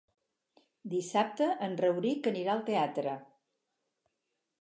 [0.93, 3.13] Dissabte en Rauric anirà al teatre.